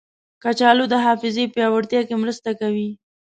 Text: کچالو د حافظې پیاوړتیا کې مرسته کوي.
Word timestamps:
کچالو 0.43 0.85
د 0.89 0.93
حافظې 1.05 1.45
پیاوړتیا 1.53 2.01
کې 2.07 2.15
مرسته 2.23 2.49
کوي. 2.59 2.89